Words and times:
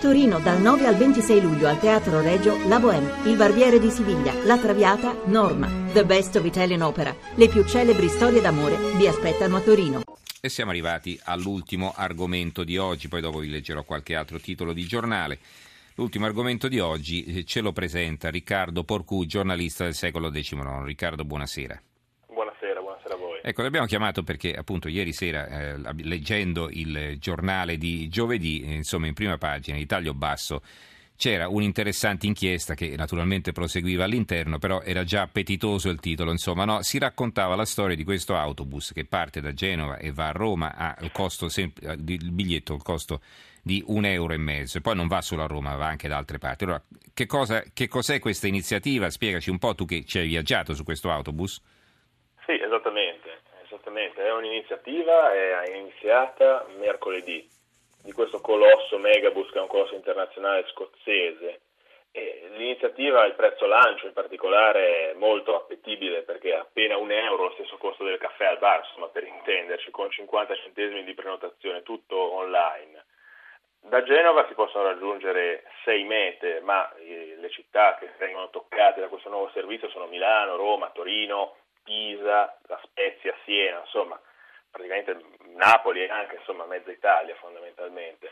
Torino 0.00 0.38
dal 0.40 0.60
9 0.60 0.86
al 0.86 0.96
26 0.96 1.40
luglio 1.40 1.68
al 1.68 1.80
Teatro 1.80 2.20
Regio 2.20 2.68
La 2.68 2.78
Bohème, 2.78 3.24
Il 3.24 3.36
Barbiere 3.36 3.78
di 3.78 3.88
Siviglia, 3.88 4.34
La 4.44 4.58
Traviata, 4.58 5.16
Norma, 5.24 5.70
The 5.92 6.04
Best 6.04 6.36
of 6.36 6.44
Italian 6.44 6.82
Opera. 6.82 7.16
Le 7.34 7.48
più 7.48 7.64
celebri 7.64 8.08
storie 8.08 8.42
d'amore 8.42 8.76
vi 8.98 9.06
aspettano 9.06 9.56
a 9.56 9.60
Torino. 9.60 10.02
E 10.38 10.48
siamo 10.50 10.70
arrivati 10.70 11.18
all'ultimo 11.24 11.94
argomento 11.96 12.62
di 12.62 12.76
oggi, 12.76 13.08
poi 13.08 13.22
dopo 13.22 13.38
vi 13.38 13.48
leggerò 13.48 13.84
qualche 13.84 14.14
altro 14.14 14.38
titolo 14.38 14.74
di 14.74 14.84
giornale. 14.84 15.38
L'ultimo 15.94 16.26
argomento 16.26 16.68
di 16.68 16.78
oggi 16.78 17.24
eh, 17.24 17.44
ce 17.44 17.62
lo 17.62 17.72
presenta 17.72 18.28
Riccardo 18.28 18.84
Porcu, 18.84 19.24
giornalista 19.24 19.84
del 19.84 19.94
secolo 19.94 20.28
XIX. 20.30 20.82
Riccardo, 20.84 21.24
buonasera. 21.24 21.82
Voi. 23.16 23.40
Ecco, 23.42 23.62
l'abbiamo 23.62 23.86
chiamato 23.86 24.22
perché 24.22 24.54
appunto 24.54 24.88
ieri 24.88 25.12
sera, 25.12 25.46
eh, 25.46 25.78
leggendo 26.02 26.68
il 26.70 27.16
giornale 27.18 27.76
di 27.76 28.08
giovedì, 28.08 28.62
eh, 28.62 28.74
insomma 28.74 29.06
in 29.06 29.14
prima 29.14 29.38
pagina, 29.38 29.76
di 29.76 29.86
taglio 29.86 30.14
basso, 30.14 30.62
c'era 31.16 31.48
un'interessante 31.48 32.26
inchiesta 32.26 32.74
che 32.74 32.94
naturalmente 32.96 33.52
proseguiva 33.52 34.04
all'interno, 34.04 34.58
però 34.58 34.82
era 34.82 35.02
già 35.02 35.22
appetitoso 35.22 35.88
il 35.88 35.98
titolo, 35.98 36.30
insomma, 36.30 36.64
no? 36.64 36.82
si 36.82 36.98
raccontava 36.98 37.56
la 37.56 37.64
storia 37.64 37.96
di 37.96 38.04
questo 38.04 38.36
autobus 38.36 38.92
che 38.92 39.04
parte 39.04 39.40
da 39.40 39.52
Genova 39.52 39.96
e 39.96 40.12
va 40.12 40.28
a 40.28 40.32
Roma, 40.32 40.74
ha 40.76 40.96
il, 41.00 41.10
costo 41.12 41.48
sem- 41.48 41.72
il 41.80 42.30
biglietto, 42.30 42.74
il 42.74 42.82
costo 42.82 43.20
di 43.62 43.82
un 43.86 44.04
euro 44.04 44.32
e 44.32 44.36
mezzo, 44.36 44.78
e 44.78 44.80
poi 44.80 44.94
non 44.94 45.08
va 45.08 45.20
solo 45.22 45.42
a 45.42 45.46
Roma, 45.46 45.74
va 45.74 45.86
anche 45.86 46.06
da 46.06 46.16
altre 46.16 46.38
parti. 46.38 46.64
Allora, 46.64 46.82
che, 47.12 47.26
cosa, 47.26 47.64
che 47.72 47.88
cos'è 47.88 48.20
questa 48.20 48.46
iniziativa? 48.46 49.10
Spiegaci 49.10 49.50
un 49.50 49.58
po' 49.58 49.74
tu 49.74 49.86
che 49.86 50.04
ci 50.04 50.18
hai 50.18 50.28
viaggiato 50.28 50.74
su 50.74 50.84
questo 50.84 51.10
autobus. 51.10 51.60
Sì, 52.44 52.52
esattamente, 52.52 53.05
esattamente. 53.86 54.22
è 54.22 54.32
un'iniziativa, 54.32 55.32
è 55.32 55.74
iniziata 55.74 56.66
mercoledì 56.78 57.48
di 58.02 58.12
questo 58.12 58.40
colosso 58.40 58.98
Megabus 58.98 59.50
che 59.50 59.58
è 59.58 59.62
un 59.62 59.68
colosso 59.68 59.94
internazionale 59.94 60.66
scozzese. 60.68 61.60
E 62.12 62.48
l'iniziativa, 62.52 63.26
il 63.26 63.34
prezzo 63.34 63.66
lancio 63.66 64.06
in 64.06 64.14
particolare 64.14 65.10
è 65.10 65.14
molto 65.14 65.54
appetibile 65.54 66.22
perché 66.22 66.52
è 66.52 66.56
appena 66.56 66.96
un 66.96 67.10
euro 67.10 67.44
lo 67.44 67.52
stesso 67.52 67.76
costo 67.76 68.04
del 68.04 68.16
caffè 68.16 68.46
al 68.46 68.58
bar, 68.58 68.84
insomma 68.86 69.08
per 69.08 69.24
intenderci, 69.24 69.90
con 69.90 70.10
50 70.10 70.54
centesimi 70.56 71.04
di 71.04 71.12
prenotazione, 71.12 71.82
tutto 71.82 72.16
online. 72.16 73.04
Da 73.80 74.02
Genova 74.02 74.46
si 74.48 74.54
possono 74.54 74.84
raggiungere 74.84 75.64
sei 75.84 76.04
mete, 76.04 76.60
ma 76.60 76.90
eh, 76.94 77.36
le 77.38 77.50
città 77.50 77.96
che 77.96 78.10
vengono 78.18 78.48
toccate 78.48 79.00
da 79.00 79.08
questo 79.08 79.28
nuovo 79.28 79.50
servizio 79.52 79.90
sono 79.90 80.06
Milano, 80.06 80.56
Roma, 80.56 80.90
Torino, 80.90 81.56
Pisa, 81.86 82.58
La 82.96 83.02
Spezia, 83.02 83.34
Siena, 83.44 83.80
insomma, 83.80 84.18
praticamente 84.70 85.16
Napoli 85.54 86.02
e 86.04 86.08
anche 86.08 86.36
insomma 86.36 86.64
mezza 86.64 86.90
Italia 86.90 87.34
fondamentalmente. 87.36 88.30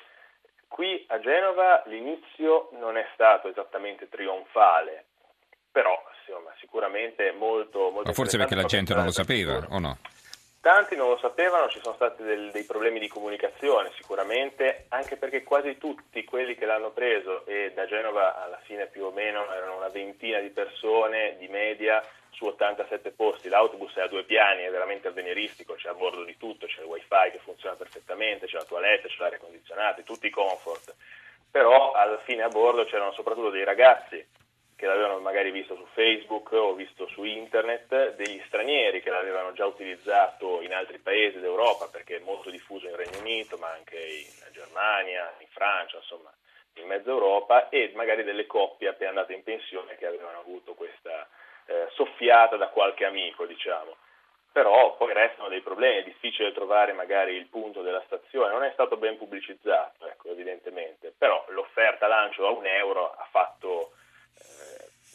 Qui 0.69 1.05
a 1.09 1.21
Genova 1.21 1.83
l'inizio 1.87 2.71
non 2.73 2.97
è 2.97 3.07
stato 3.13 3.49
esattamente 3.49 4.09
trionfale, 4.09 5.05
però 5.71 6.03
insomma, 6.27 6.53
sicuramente 6.59 7.33
molto, 7.33 7.91
molto 7.91 8.09
Ma 8.09 8.13
forse 8.13 8.39
perché 8.39 8.55
la 8.55 8.65
gente 8.65 8.95
non 8.95 9.05
lo 9.05 9.13
sapeva 9.13 9.67
o 9.71 9.79
no? 9.79 9.99
Tanti 10.61 10.97
non 10.97 11.11
lo 11.11 11.19
sapevano, 11.19 11.69
ci 11.69 11.79
sono 11.83 11.95
stati 11.95 12.23
del, 12.23 12.51
dei 12.51 12.65
problemi 12.65 12.99
di 12.99 13.07
comunicazione 13.07 13.91
sicuramente, 13.97 14.87
anche 14.89 15.17
perché 15.17 15.43
quasi 15.43 15.77
tutti 15.77 16.25
quelli 16.25 16.55
che 16.55 16.65
l'hanno 16.65 16.91
preso 16.91 17.45
e 17.45 17.73
da 17.75 17.85
Genova 17.85 18.43
alla 18.43 18.59
fine 18.65 18.87
più 18.87 19.05
o 19.05 19.11
meno 19.11 19.53
erano 19.53 19.77
una 19.77 19.89
ventina 19.89 20.39
di 20.39 20.49
persone 20.49 21.37
di 21.39 21.49
media 21.49 22.03
su 22.31 22.47
87 22.47 23.11
posti, 23.11 23.49
l'autobus 23.49 23.74
piani, 24.45 24.65
è 24.65 24.71
veramente 24.71 25.09
avveniristico, 25.09 25.75
c'è 25.75 25.89
a 25.89 25.95
bordo 25.95 26.25
di 26.25 26.37
tutto, 26.37 26.67
c'è 26.67 26.81
il 26.81 26.87
wifi 26.87 27.31
che 27.33 27.41
funziona 27.43 27.77
perfettamente, 27.77 28.47
c'è 28.47 28.59
la 28.59 28.65
toilette, 28.65 29.09
c'è 29.09 29.17
l'aria 29.19 29.39
condizionata, 29.39 30.03
tutti 30.03 30.27
i 30.27 30.31
comfort, 30.31 30.95
però 31.51 31.93
alla 31.93 32.19
fine 32.19 32.43
a 32.43 32.49
bordo 32.49 32.85
c'erano 32.85 33.13
soprattutto 33.13 33.51
dei 33.51 33.65
ragazzi 33.65 34.25
che 34.77 34.87
l'avevano 34.87 35.21
magari 35.21 35.51
visto 35.53 35.77
su 35.77 35.87
Facebook 35.93 36.51
o 36.53 36.75
visto 36.75 37.07
su 37.09 37.23
internet, 37.25 38.17
degli 38.17 38.43
stranieri 38.47 39.01
che 39.01 39.11
l'avevano 39.11 39.53
già 39.53 39.65
utilizzato 39.65 40.61
in 40.63 40.75
altri 40.75 40.99
paesi 40.99 41.39
d'Europa 41.39 41.89
perché 41.89 42.17
è 42.17 42.25
molto 42.25 42.51
diffuso 42.51 42.89
in 42.89 42.97
Regno 42.97 43.19
Unito, 43.21 43.57
ma 43.57 43.71
anche 43.71 43.97
in 43.97 44.53
Germania, 44.53 45.33
in 45.39 45.47
Francia, 45.49 45.97
insomma 45.97 46.33
in 46.79 46.89
mezza 46.89 47.09
Europa 47.09 47.69
e 47.69 47.93
magari 47.95 48.25
delle 48.25 48.47
coppie 48.47 48.89
appena 48.89 49.11
andate 49.11 49.33
in 49.33 49.45
pensione 49.45 49.95
che 49.95 50.07
avevano 50.07 50.41
avuto 50.41 50.75
questa 50.75 51.29
eh, 51.67 51.87
soffiata 51.93 52.57
da 52.57 52.67
qualche 52.67 53.05
amico, 53.05 53.47
diciamo. 53.47 53.95
Però 54.55 54.95
poi 54.97 55.13
restano 55.13 55.49
dei 55.49 55.63
problemi, 55.63 55.99
è 55.99 56.05
difficile 56.05 56.53
trovare 56.53 56.93
magari 56.93 57.35
il 57.35 57.47
punto 57.47 57.83
della 57.83 58.03
stazione, 58.07 58.53
non 58.53 58.63
è 58.63 58.71
stato 58.73 58.97
ben 58.97 59.19
pubblicizzato, 59.19 60.07
ecco, 60.07 60.31
evidentemente, 60.31 61.13
però 61.19 61.45
l'offerta 61.49 62.07
lancio 62.07 62.47
a 62.47 62.51
un 62.51 62.65
euro 62.65 63.11
ha 63.11 63.27
fatto 63.31 63.91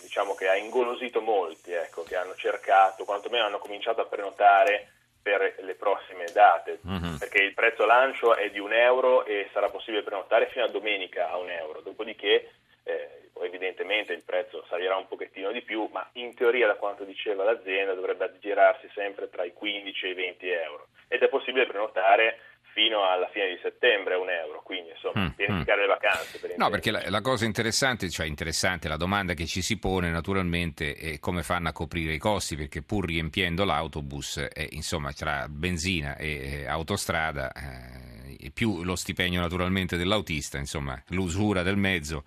diciamo 0.09 0.33
che 0.33 0.47
ha 0.50 0.55
ingolosito 0.55 1.22
molti, 1.22 1.72
ecco, 1.72 2.01
che 2.03 2.16
hanno 2.16 2.33
cercato, 2.35 3.05
quantomeno 3.05 3.45
hanno 3.45 3.59
cominciato 3.59 4.01
a 4.01 4.05
prenotare 4.05 4.94
per 5.22 5.57
le 5.59 5.75
prossime 5.75 6.25
date, 6.33 6.79
mm-hmm. 6.88 7.17
perché 7.17 7.44
il 7.44 7.53
prezzo 7.53 7.85
lancio 7.85 8.35
è 8.35 8.50
di 8.50 8.59
un 8.59 8.73
euro 8.73 9.23
e 9.25 9.50
sarà 9.53 9.69
possibile 9.69 10.01
prenotare 10.01 10.47
fino 10.47 10.66
a 10.66 10.69
domenica 10.69 11.29
a 11.29 11.38
un 11.38 11.50
euro, 11.50 11.81
dopodiché 11.81 12.51
eh, 12.83 13.19
evidentemente 13.44 14.13
il 14.13 14.23
prezzo 14.23 14.66
salirà 14.69 14.95
un 14.95 15.07
pochettino 15.07 15.51
di 15.51 15.61
più, 15.61 15.88
ma 15.91 16.07
in 16.13 16.33
teoria 16.35 16.67
da 16.67 16.75
quanto 16.75 17.03
diceva 17.03 17.44
l'azienda 17.44 17.94
dovrebbe 17.94 18.25
aggirarsi 18.25 18.89
sempre 18.94 19.29
tra 19.29 19.44
i 19.44 19.53
15 19.53 20.05
e 20.05 20.09
i 20.09 20.13
20 20.13 20.50
euro 20.50 20.88
ed 21.07 21.22
è 21.22 21.27
possibile 21.27 21.66
prenotare 21.66 22.39
fino 22.73 23.03
alla 23.03 23.27
fine 23.29 23.50
di 23.50 23.59
settembre 23.61 24.13
a 24.13 24.19
un 24.19 24.29
euro, 24.29 24.61
quindi 24.63 24.91
insomma 24.91 25.25
mm, 25.25 25.29
pianificare 25.29 25.79
mm. 25.79 25.81
le 25.81 25.88
vacanze. 25.88 26.39
Per 26.39 26.57
no, 26.57 26.69
perché 26.69 26.91
la, 26.91 27.03
la, 27.07 27.22
cosa 27.22 27.45
interessante, 27.45 28.09
cioè 28.09 28.25
interessante, 28.25 28.88
la 28.88 28.95
domanda 28.95 29.33
che 29.33 29.45
ci 29.45 29.61
si 29.61 29.77
pone 29.79 30.09
naturalmente 30.09 30.94
è 30.94 31.19
come 31.19 31.44
fanno 31.44 31.69
a 31.69 31.73
coprire 31.73 32.13
i 32.13 32.17
costi, 32.17 32.56
perché 32.56 32.81
pur 32.81 33.06
riempiendo 33.06 33.66
l'autobus, 33.66 34.38
eh, 34.38 34.67
insomma, 34.71 35.11
tra 35.11 35.47
benzina 35.50 36.16
e 36.16 36.61
eh, 36.61 36.67
autostrada, 36.67 37.51
eh, 37.51 38.51
più 38.51 38.83
lo 38.83 38.95
stipendio 38.95 39.41
naturalmente 39.41 39.97
dell'autista, 39.97 40.57
insomma, 40.57 41.01
l'usura 41.09 41.63
del 41.63 41.77
mezzo, 41.77 42.23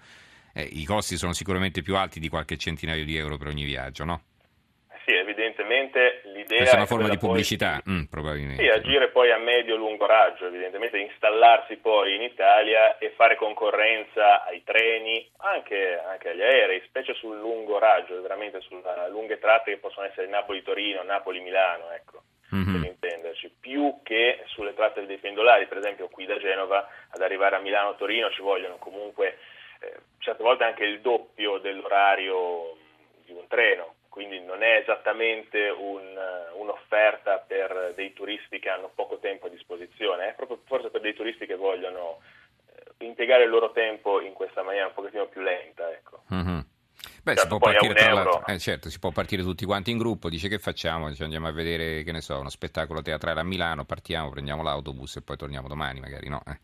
eh, 0.55 0.63
i 0.63 0.85
costi 0.85 1.17
sono 1.17 1.33
sicuramente 1.33 1.83
più 1.83 1.97
alti 1.97 2.21
di 2.21 2.29
qualche 2.29 2.57
centinaio 2.57 3.05
di 3.05 3.17
euro 3.17 3.37
per 3.37 3.49
ogni 3.49 3.65
viaggio, 3.65 4.05
no? 4.05 4.23
Sì, 5.05 5.15
evidentemente 5.15 6.23
l'idea 6.27 6.59
Questa 6.59 6.77
è 6.77 6.79
una 6.79 6.87
forma 6.87 7.09
di 7.09 7.19
pubblicità, 7.19 7.81
poi, 7.83 7.95
mm, 7.95 8.03
probabilmente. 8.05 8.63
Sì, 8.63 8.69
agire 8.69 9.09
poi 9.09 9.33
a 9.33 9.39
medio-lungo 9.39 10.07
raggio, 10.07 10.47
evidentemente 10.47 10.99
installarsi 10.99 11.77
poi 11.77 12.15
in 12.15 12.23
Italia 12.23 12.99
e 12.99 13.11
fare 13.17 13.35
concorrenza 13.35 14.45
ai 14.45 14.63
treni, 14.63 15.29
anche, 15.39 16.01
anche 16.09 16.29
agli 16.29 16.43
aerei, 16.43 16.83
specie 16.87 17.15
sul 17.15 17.37
lungo 17.39 17.79
raggio, 17.79 18.21
veramente 18.23 18.61
sulle 18.61 18.83
lunghe 19.11 19.41
tratte 19.41 19.73
che 19.73 19.79
possono 19.79 20.07
essere 20.07 20.29
Napoli-Torino, 20.29 21.03
Napoli-Milano, 21.03 21.91
ecco. 21.91 22.23
Mm-hmm. 22.55 22.81
per 22.83 22.91
intenderci, 22.91 23.55
più 23.61 24.01
che 24.03 24.43
sulle 24.49 24.75
tratte 24.75 25.07
dei 25.07 25.17
pendolari, 25.17 25.67
per 25.67 25.79
esempio 25.79 26.09
qui 26.09 26.27
da 26.27 26.37
Genova 26.37 26.87
ad 27.09 27.23
arrivare 27.23 27.57
a 27.57 27.61
Milano-Torino 27.61 28.31
ci 28.31 28.43
vogliono 28.43 28.77
comunque 28.77 29.39
certe 30.43 30.49
volte 30.49 30.65
anche 30.65 30.85
il 30.85 31.01
doppio 31.01 31.59
dell'orario 31.59 32.77
di 33.25 33.33
un 33.33 33.47
treno, 33.47 33.95
quindi 34.09 34.41
non 34.41 34.63
è 34.63 34.79
esattamente 34.79 35.69
un, 35.69 36.03
un'offerta 36.55 37.39
per 37.47 37.93
dei 37.95 38.13
turisti 38.13 38.59
che 38.59 38.69
hanno 38.69 38.91
poco 38.95 39.19
tempo 39.19 39.47
a 39.47 39.51
disposizione, 39.51 40.31
è 40.31 40.35
proprio 40.35 40.61
forse 40.67 40.91
per 40.91 41.01
dei 41.01 41.15
turisti 41.15 41.47
che 41.47 41.55
vogliono 41.55 42.19
eh, 42.67 43.05
impiegare 43.07 43.45
il 43.45 43.51
loro 43.51 43.71
tempo 43.71 44.21
in 44.21 44.33
questa 44.33 44.63
maniera 44.63 44.87
un 44.87 44.95
pochettino 44.95 45.27
più 45.27 45.41
lenta. 45.41 45.91
Ecco. 45.91 46.23
Mm-hmm. 46.35 46.61
Beh, 47.23 47.37
certo, 47.37 47.41
si, 47.41 47.49
può 47.49 47.59
partire, 47.59 48.43
eh, 48.47 48.59
certo, 48.59 48.91
si 48.91 48.99
può 48.99 49.11
partire 49.11 49.43
tutti 49.43 49.65
quanti 49.65 49.93
in 49.93 49.99
gruppo, 49.99 50.29
dice 50.29 50.49
che 50.49 50.59
facciamo, 50.59 51.09
dice, 51.09 51.23
andiamo 51.23 51.47
a 51.47 51.53
vedere 51.53 52.03
che 52.03 52.11
ne 52.11 52.21
so, 52.21 52.39
uno 52.39 52.49
spettacolo 52.49 53.01
teatrale 53.01 53.41
a 53.41 53.45
Milano, 53.45 53.85
partiamo, 53.85 54.31
prendiamo 54.31 54.63
l'autobus 54.63 55.17
e 55.17 55.23
poi 55.23 55.37
torniamo 55.37 55.69
domani 55.69 56.01
magari, 56.01 56.29
no? 56.29 56.43
Eh. 56.47 56.59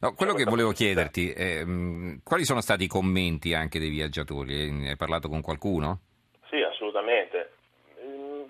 No, 0.00 0.14
quello 0.14 0.34
che 0.34 0.44
volevo 0.44 0.72
chiederti, 0.72 1.30
è, 1.32 1.64
mh, 1.64 2.22
quali 2.22 2.44
sono 2.44 2.60
stati 2.60 2.84
i 2.84 2.88
commenti 2.88 3.54
anche 3.54 3.78
dei 3.78 3.90
viaggiatori? 3.90 4.88
Hai 4.88 4.96
parlato 4.96 5.28
con 5.28 5.40
qualcuno? 5.40 6.00
assolutamente. 6.84 7.52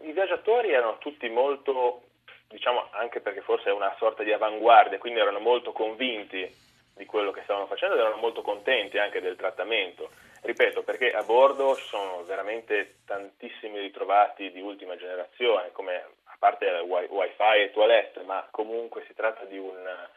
I 0.03 0.13
viaggiatori 0.13 0.73
erano 0.73 0.99
tutti 0.99 1.29
molto, 1.29 2.03
diciamo 2.49 2.89
anche 2.93 3.21
perché 3.21 3.41
forse 3.41 3.71
è 3.71 3.73
una 3.73 3.95
sorta 3.99 4.23
di 4.23 4.33
avanguardia, 4.33 4.99
quindi 4.99 5.21
erano 5.21 5.39
molto 5.39 5.73
convinti 5.73 6.63
di 6.97 7.07
quello 7.07 7.31
che 7.33 7.43
stavano 7.43 7.67
facendo 7.67 7.95
ed 7.95 8.01
erano 8.01 8.17
molto 8.17 8.43
contenti 8.43 8.99
anche 8.99 9.21
del 9.21 9.37
trattamento. 9.37 10.11
Ripeto, 10.43 10.83
perché 10.83 11.11
a 11.13 11.23
bordo 11.23 11.75
ci 11.75 11.87
sono 11.87 12.23
veramente 12.25 12.97
tantissimi 13.07 13.81
ritrovati 13.81 14.51
di 14.53 14.61
ultima 14.61 14.95
generazione, 14.97 15.73
come 15.73 15.97
a 16.25 16.37
parte 16.39 16.67
wifi 16.87 17.63
e 17.63 17.71
toilette, 17.73 18.23
ma 18.25 18.47
comunque 18.51 19.05
si 19.07 19.15
tratta 19.15 19.45
di 19.47 19.57
un, 19.57 19.75
eh, 19.75 20.09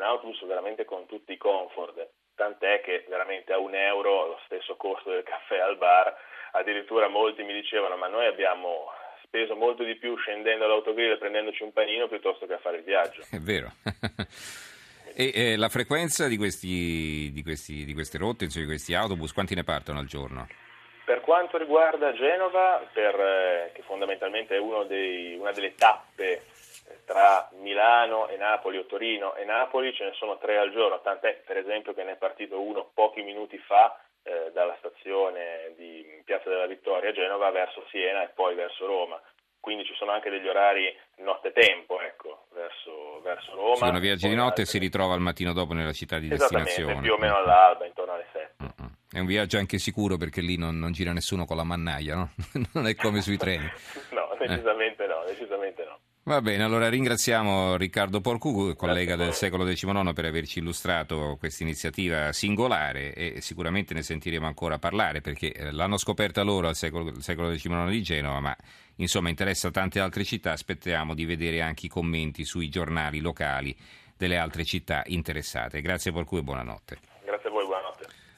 un 0.00 0.06
autobus 0.06 0.44
veramente 0.46 0.86
con 0.86 1.04
tutti 1.06 1.32
i 1.32 1.36
comfort, 1.36 2.08
tant'è 2.34 2.80
che 2.80 3.04
veramente 3.08 3.52
a 3.52 3.58
un 3.58 3.74
euro 3.74 4.26
lo 4.26 4.40
stesso 4.46 4.76
costo 4.76 5.10
del 5.10 5.22
caffè 5.22 5.58
al 5.58 5.76
bar 5.76 6.16
addirittura 6.52 7.08
molti 7.08 7.42
mi 7.42 7.52
dicevano 7.52 7.96
ma 7.96 8.08
noi 8.08 8.26
abbiamo 8.26 8.90
speso 9.22 9.54
molto 9.54 9.84
di 9.84 9.94
più 9.96 10.16
scendendo 10.16 10.64
all'autogrill 10.64 11.12
e 11.12 11.18
prendendoci 11.18 11.62
un 11.62 11.72
panino 11.72 12.08
piuttosto 12.08 12.46
che 12.46 12.54
a 12.54 12.58
fare 12.58 12.78
il 12.78 12.84
viaggio. 12.84 13.22
È 13.30 13.38
vero. 13.38 13.70
E 15.12 15.32
eh, 15.34 15.56
la 15.56 15.68
frequenza 15.68 16.28
di, 16.28 16.36
questi, 16.36 17.30
di, 17.32 17.42
questi, 17.42 17.84
di 17.84 17.94
queste 17.94 18.16
rotte, 18.16 18.44
insomma, 18.44 18.64
di 18.64 18.70
questi 18.70 18.94
autobus, 18.94 19.32
quanti 19.32 19.56
ne 19.56 19.64
partono 19.64 19.98
al 19.98 20.06
giorno? 20.06 20.46
Per 21.04 21.20
quanto 21.20 21.58
riguarda 21.58 22.12
Genova, 22.12 22.88
per, 22.92 23.18
eh, 23.18 23.72
che 23.74 23.82
fondamentalmente 23.82 24.56
è 24.56 24.60
dei, 24.86 25.34
una 25.34 25.50
delle 25.50 25.74
tappe 25.74 26.44
tra 27.10 27.48
Milano 27.58 28.28
e 28.28 28.36
Napoli 28.36 28.78
o 28.78 28.86
Torino 28.86 29.34
e 29.34 29.44
Napoli, 29.44 29.92
ce 29.92 30.04
ne 30.04 30.12
sono 30.14 30.38
tre 30.38 30.58
al 30.58 30.70
giorno, 30.70 31.00
tant'è 31.00 31.42
per 31.44 31.56
esempio 31.56 31.92
che 31.92 32.04
ne 32.04 32.12
è 32.12 32.16
partito 32.16 32.60
uno 32.60 32.88
pochi 32.94 33.22
minuti 33.22 33.58
fa 33.58 33.98
eh, 34.22 34.52
dalla 34.52 34.76
stazione 34.78 35.74
di 35.76 36.22
Piazza 36.24 36.48
della 36.48 36.68
Vittoria 36.68 37.10
a 37.10 37.12
Genova 37.12 37.50
verso 37.50 37.84
Siena 37.90 38.22
e 38.22 38.28
poi 38.28 38.54
verso 38.54 38.86
Roma. 38.86 39.20
Quindi 39.58 39.84
ci 39.84 39.94
sono 39.94 40.12
anche 40.12 40.30
degli 40.30 40.46
orari 40.46 40.96
notte-tempo, 41.16 42.00
ecco, 42.00 42.46
verso, 42.54 43.20
verso 43.22 43.54
Roma. 43.56 43.74
Se 43.74 43.84
uno 43.86 43.98
viaggia 43.98 44.28
di 44.28 44.36
notte 44.36 44.62
e 44.62 44.66
si 44.66 44.78
ritrova 44.78 45.12
al 45.12 45.20
mattino 45.20 45.52
dopo 45.52 45.74
nella 45.74 45.92
città 45.92 46.18
di 46.20 46.28
destinazione. 46.28 47.00
più 47.00 47.14
o 47.14 47.18
meno 47.18 47.36
all'alba, 47.36 47.86
intorno 47.86 48.12
alle 48.12 48.26
7. 48.32 48.54
Mm-mm. 48.62 48.90
È 49.10 49.18
un 49.18 49.26
viaggio 49.26 49.58
anche 49.58 49.78
sicuro 49.78 50.16
perché 50.16 50.40
lì 50.40 50.56
non, 50.56 50.78
non 50.78 50.92
gira 50.92 51.12
nessuno 51.12 51.44
con 51.44 51.56
la 51.56 51.64
mannaia, 51.64 52.14
no? 52.14 52.30
non 52.72 52.86
è 52.86 52.94
come 52.94 53.20
sui 53.20 53.36
treni. 53.36 53.68
no, 54.10 54.34
decisamente 54.38 55.04
eh. 55.04 55.08
no, 55.08 55.24
decisamente 55.26 55.84
no. 55.84 55.98
Va 56.30 56.40
bene, 56.40 56.62
allora 56.62 56.88
ringraziamo 56.88 57.76
Riccardo 57.76 58.20
Porcu, 58.20 58.76
collega 58.76 59.16
del 59.16 59.32
secolo 59.32 59.64
XIX, 59.64 60.12
per 60.12 60.26
averci 60.26 60.60
illustrato 60.60 61.34
questa 61.40 61.64
iniziativa 61.64 62.32
singolare 62.32 63.12
e 63.14 63.40
sicuramente 63.40 63.94
ne 63.94 64.04
sentiremo 64.04 64.46
ancora 64.46 64.78
parlare 64.78 65.22
perché 65.22 65.52
eh, 65.52 65.72
l'hanno 65.72 65.96
scoperta 65.96 66.42
loro 66.42 66.68
al 66.68 66.76
secolo, 66.76 67.20
secolo 67.20 67.50
XIX 67.50 67.88
di 67.88 68.02
Genova, 68.04 68.38
ma 68.38 68.56
insomma 68.98 69.28
interessa 69.28 69.72
tante 69.72 69.98
altre 69.98 70.22
città, 70.22 70.52
aspettiamo 70.52 71.14
di 71.14 71.24
vedere 71.24 71.62
anche 71.62 71.86
i 71.86 71.88
commenti 71.88 72.44
sui 72.44 72.68
giornali 72.68 73.18
locali 73.18 73.76
delle 74.16 74.38
altre 74.38 74.64
città 74.64 75.02
interessate. 75.06 75.80
Grazie 75.80 76.12
Porcu 76.12 76.36
e 76.36 76.42
buonanotte. 76.44 77.19